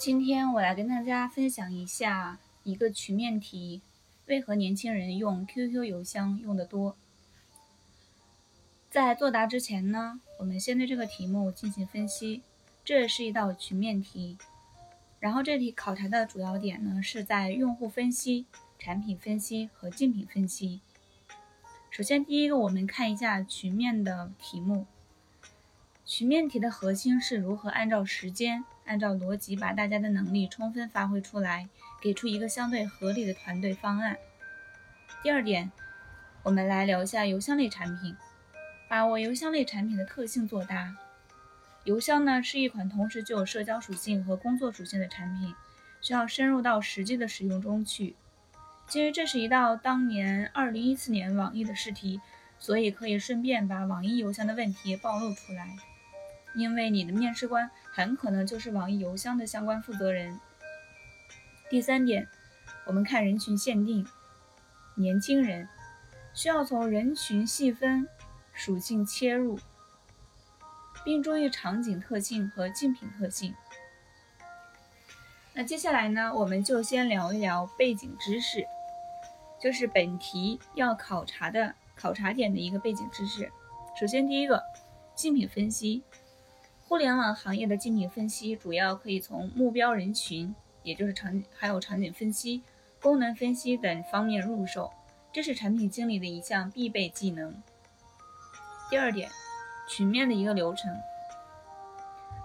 [0.00, 3.82] 今天我来跟大家分享一下一个曲面题：
[4.28, 6.96] 为何年轻人用 QQ 邮箱用的多？
[8.88, 12.40] 在作答之前呢，我们先对这个题目进行分析。
[12.82, 14.38] 这是一道曲面题，
[15.18, 18.46] 然后这题考察的主要点呢是在用户分析、
[18.78, 20.80] 产品分析和竞品分析。
[21.90, 24.86] 首先，第一个，我们看一下曲面的题目。
[26.10, 31.68] 曲面题的核心是如何按照时间、按照逻辑，把大家的能力充分发挥出来，
[32.02, 34.18] 给出一个相对合理的团队方案。
[35.22, 35.70] 第二点，
[36.42, 38.16] 我们来聊一下邮箱类产品，
[38.88, 40.96] 把握邮箱类产品的特性作答。
[41.84, 45.54] 邮箱呢是一款同时具有社交属性和工作属性的产品，
[46.00, 48.16] 需要深入到实际的使用中去。
[48.88, 52.20] 基于这是一道当年2014年网易的试题，
[52.58, 55.76] 所以可以顺便把网易邮箱的问题暴露出来。
[56.54, 60.38] 因为你的面试官很可能就是网易邮箱的相关负责人。
[61.68, 62.28] 第三点，
[62.86, 64.06] 我们看人群限定，
[64.96, 65.68] 年轻人
[66.34, 68.08] 需要从人群细分
[68.52, 69.58] 属性切入，
[71.04, 73.54] 并注意场景特性和竞品特性。
[75.52, 78.64] 那接下来呢，我们就先聊一聊背景知识，
[79.60, 83.50] 就是本题要考察的考察点的一个背景知识。
[83.98, 84.62] 首先，第一个，
[85.14, 86.02] 竞品分析。
[86.90, 90.52] 互联网行业的竞品分析主要可以从目标人群，
[90.82, 92.64] 也就是场还有场景分析、
[93.00, 94.90] 功能分析等方面入手，
[95.32, 97.62] 这是产品经理的一项必备技能。
[98.90, 99.30] 第二点，
[99.88, 100.92] 群面的一个流程。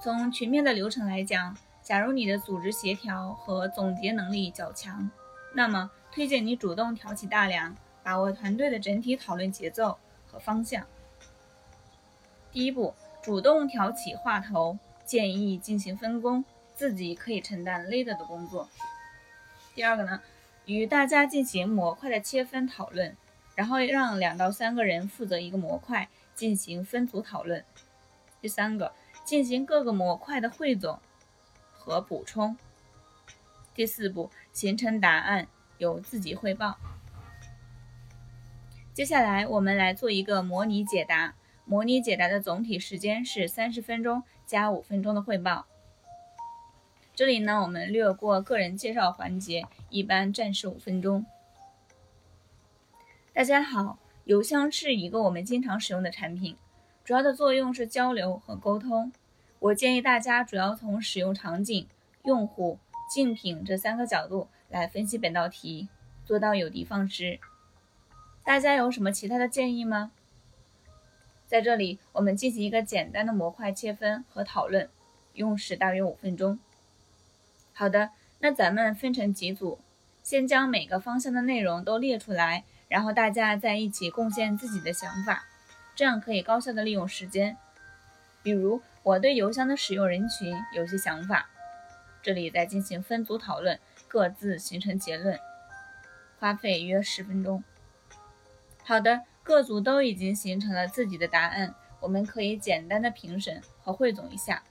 [0.00, 5.10] 从群面的流程来讲，假如你的组织协调和总结能力较强，
[5.52, 10.86] 那么推荐你主动挑起大梁，把握团队的整体讨论节奏和方向。
[12.50, 12.94] 第一步。
[13.22, 16.44] 主动挑起话头，建议进行分工，
[16.74, 18.68] 自己可以承担 leader 的工作。
[19.74, 20.22] 第二个呢，
[20.64, 23.14] 与大家进行模块的切分讨论，
[23.54, 27.62] 然后让两到三个人负责一个模块进行分组讨论。
[28.40, 30.98] 第三个，进行各个模块的汇总
[31.72, 32.56] 和补充。
[33.74, 36.78] 第四步，形成答案，由自己汇报。
[38.94, 41.34] 接下来我们来做一个模拟解答。
[41.70, 45.66] 模拟解答的总体时间是三十分钟加五分钟的汇报。
[47.14, 51.24] 这里呢，我们略过个人介绍环节，一般暂时五分钟。
[53.32, 56.56] 大家好，邮箱是一个我们经常使用的产品，
[57.04, 59.12] 主要的作用是交流和沟通。
[59.60, 61.86] 我建议大家主要从使用场景、
[62.24, 65.88] 用户、竞品这三个角度来分析本道题，
[66.24, 67.38] 做到有的放矢。
[68.42, 70.10] 大家有什么其他的建议吗？
[71.50, 74.88] 在这里，我们进行一个简单的模块切分和讨论，
[75.32, 76.60] 用时大约五分钟。
[77.72, 79.80] 好的，那咱们分成几组，
[80.22, 85.42] 先将每个方向的内容都列出来，然后大家在一起贡献自己的想法，
[85.96, 87.56] 这样可以高效的利用时间。
[88.44, 91.50] 比如，我对邮箱的使用人群有些想法，
[92.22, 95.36] 这里再进行分组讨论，各自形成结论，
[96.38, 97.64] 花费约十分钟。
[98.84, 99.22] 好的。
[99.50, 104.62] 各组都已经形成了自己的答案，我们可以简单的评审和汇总一下。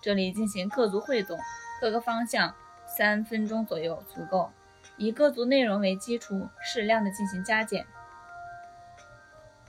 [0.00, 1.36] 这里进行各组汇总，
[1.80, 2.54] 各个方向
[2.86, 4.52] 三分钟左右足够。
[4.98, 7.84] 以各组内容为基础，适量的进行加减，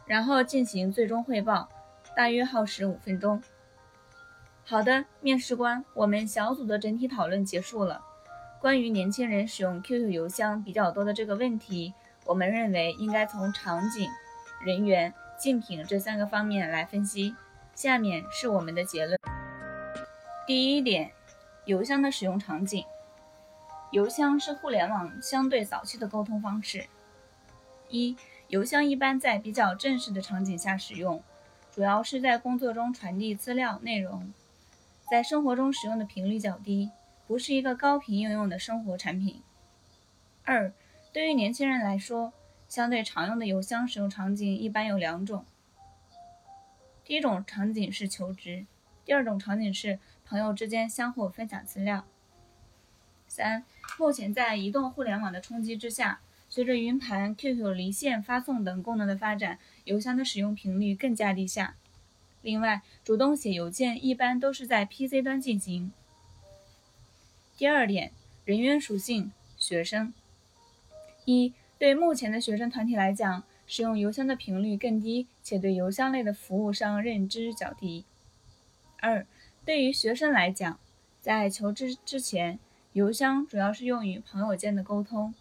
[0.06, 1.68] 然后进行最终汇报，
[2.16, 3.42] 大约耗时五分钟。
[4.64, 8.04] 好的，面试官，我们小组的整体讨论结束了。
[8.62, 11.96] 关于年轻人使用 QQ 邮箱比较多的这个问题。
[12.26, 14.10] 我们认为应该从场景、
[14.66, 17.36] 人员、竞品这三个方面来分析。
[17.76, 19.20] 下面是我们的结论：
[20.46, 21.12] 第一点，
[21.66, 22.86] 邮箱的使用场景。
[23.92, 26.86] 邮箱是互联网相对早期的沟通方式。
[27.90, 28.16] 一、
[28.48, 31.22] 邮箱一般在比较正式的场景下使用，
[31.72, 34.34] 主要是在工作中传递资料内容，
[35.12, 36.90] 在生活中使用的频率较低，
[37.28, 39.42] 不是一个高频应用的生活产品。
[40.44, 40.74] 二、
[41.14, 42.34] 对于年轻人来说，
[42.68, 45.46] 相对常用的邮箱使用场景一般有两种。
[47.06, 48.66] 第一种场景是求职，
[49.06, 52.06] 第二种场景是朋友之间相互分享资料。
[53.28, 53.64] 三、
[54.00, 56.20] 目前在移动互联网的冲击之下，
[56.50, 61.76] 随着云盘、QQ 离线发送等功能的发展，邮箱的使用频率更加低下。
[62.42, 65.92] 另外，主动写邮件一般都是在 PC 端进行。
[67.56, 68.12] 第二点，
[68.46, 70.12] 人员属性，学生。
[71.26, 78.06] 一对目前的学生团体来讲，使用邮箱的频率更低，且对邮箱类的服务商认知较低。
[79.00, 79.26] 二
[79.66, 80.80] 对于学生来讲，
[81.22, 82.60] 在求职之前，
[82.92, 85.34] 邮箱主要是用于朋友间的沟通。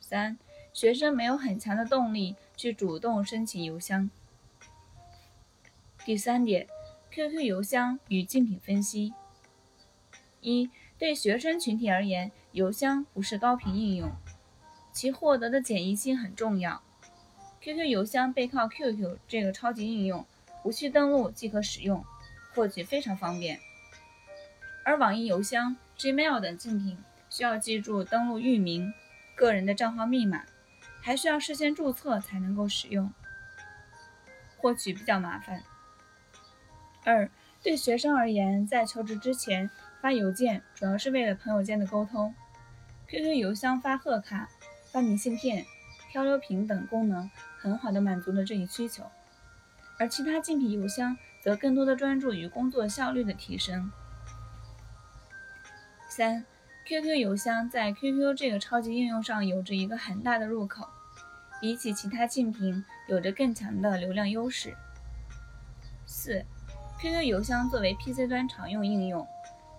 [0.00, 0.38] 三、
[0.72, 4.10] 学生没有很强的动力去主动申请邮箱。
[6.04, 6.68] 第三点
[7.10, 9.14] ，QQ 邮箱与竞品分析。
[10.40, 14.12] 一、对学生群体而言，邮箱不是高频应用，
[14.94, 16.80] 其获得的简易性很重要。
[17.60, 20.24] QQ 邮箱背靠 QQ 这个超级应用，
[20.62, 22.04] 无需登录即可使用，
[22.54, 23.58] 获取非常方便。
[24.84, 26.96] 而网易邮箱、Gmail 等竞品
[27.28, 28.94] 需要记住登录域名、
[29.34, 30.44] 个人的账号密码，
[31.00, 33.12] 还需要事先注册才能够使用，
[34.58, 35.62] 获取比较麻烦。
[37.02, 37.28] 二、
[37.62, 39.68] 对学生而言，在求职之前
[40.00, 42.34] 发邮件主要是为了朋友间的沟通
[43.08, 44.50] ，QQ 邮箱发贺卡、
[44.94, 45.66] 发明信片、
[46.08, 49.02] 漂流瓶等功能，很好的满足了这一需求。
[49.98, 53.90] 而其他竞品邮箱则更多的专注于工作效率的提升。
[56.08, 56.46] 三
[56.86, 60.86] ，QQ 邮箱在 QQ 这个超级应用上有着一个很大的入口，
[61.60, 64.76] 比起其他竞品有着更强的流量优势。
[66.06, 66.44] 四
[67.00, 69.26] ，QQ 邮箱作为 PC 端常用应用，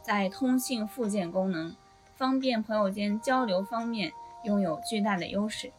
[0.01, 1.73] 在通信附件功能、
[2.17, 4.11] 方便朋友间交流方面
[4.45, 5.71] 拥有巨大的优势。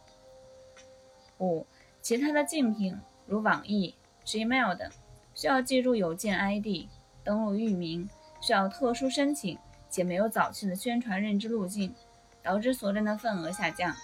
[1.39, 1.65] 五，
[2.01, 4.89] 其他的竞品如网易、Gmail 等，
[5.33, 6.87] 需要记住邮件 ID、
[7.23, 8.07] 登录域名，
[8.41, 9.57] 需要特殊申请。
[9.89, 11.95] 且没有早期的宣传认知路径，
[12.43, 13.95] 导致所占的份额下降。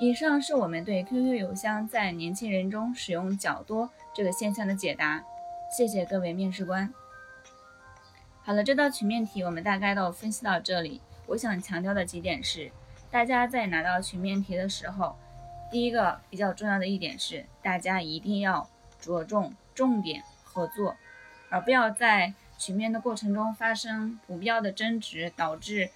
[0.00, 5.22] 以上是我们对 QQ 邮箱在年轻人中使用较多这个现象的解答。
[5.76, 6.92] 谢谢各位面试官。
[8.42, 11.02] 好了，这道曲面题我们大概都分析到这里。
[11.26, 12.72] 我想强调的几点是，
[13.10, 15.16] 大家在拿到曲面题的时候，
[15.70, 18.68] 第一个比较重要的一点是，大家一定要
[19.00, 20.96] 着重重点合作，
[21.50, 22.34] 而不要在。
[22.60, 25.90] 曲面的过程中发生不必要的争执，导致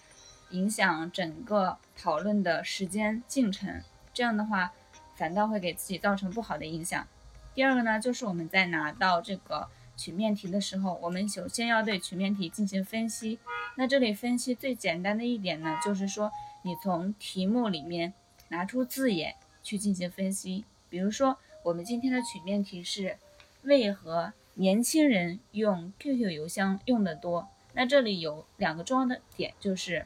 [0.51, 3.83] 影响整个讨论的时间进程，
[4.15, 4.73] 这样的话
[5.17, 7.05] 反倒会给自己造成不好的影响。
[7.53, 13.41] 第二个呢，就是我们在拿到这个曲面题的时候，我们首先要对曲面题进行分析。
[13.77, 16.31] 那这里分析最简单的一点呢，就是说
[16.63, 18.13] 你从题目里面
[18.49, 20.65] 拿出字眼去进行分析。
[20.89, 23.17] 比如说，我们今天的曲面题是
[23.63, 24.33] 为何？
[24.55, 30.05] 年轻人用 QQ 邮箱用的多，那这里有两个重要的点，就是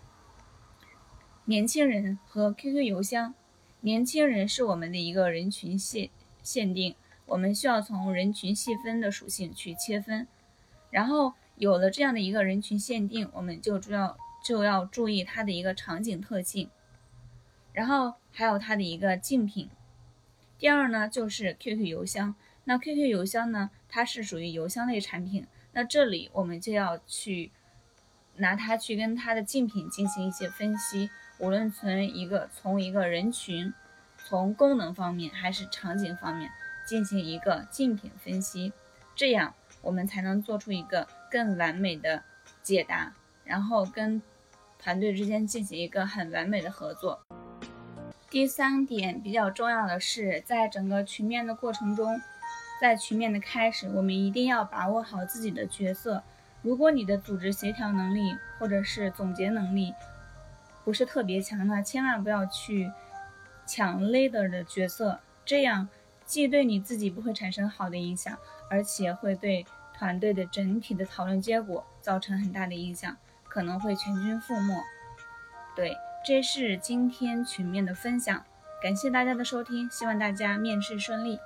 [1.46, 3.34] 年轻人和 QQ 邮箱。
[3.80, 6.10] 年轻人是我们的一个人群限
[6.44, 6.94] 限定，
[7.26, 10.28] 我们需要从人群细分的属性去切分。
[10.90, 16.70] 然后有了这样的一个人群限定，我们就主要就要注意它的一个场景特性，
[17.72, 19.70] 然后还有它的一个竞品。
[20.58, 22.34] 第二呢，就是 QQ 邮箱。
[22.64, 23.70] 那 QQ 邮箱呢？
[23.88, 25.46] 它是属于邮箱类产品。
[25.72, 27.52] 那这里我们就要去
[28.36, 33.72] 拿它去跟它的竞品进行一些分析，无论从一个从一个人群、
[34.16, 36.50] 从功能方面还是场景方面
[36.86, 38.72] 进行一个竞品分析，
[39.14, 39.54] 这样
[39.86, 42.22] 我们才能做出一个更完美的
[42.62, 44.20] 解答，然后跟
[44.78, 47.20] 团队之间进行一个很完美的合作。
[48.28, 52.20] 第三点比较重要的是，在整个群面的过程中。
[52.78, 56.22] 在群面的开始，我们一定要把握好自己的角色。
[56.60, 59.94] 如果你的组织协调能力或者是总结能力
[60.84, 62.92] 不是特别强那千万不要去
[63.66, 65.88] 抢 leader 的角色，这样
[66.26, 68.36] 既对你自己不会产生好的影响，
[68.68, 69.64] 而且会对
[69.98, 73.16] 团队的整体的讨论结果造成很大的影响，
[73.48, 74.74] 可能会全军覆没。
[75.74, 78.44] 对，这是今天群面的分享，
[78.82, 81.38] 感谢大家的收听，希望大家面试顺利。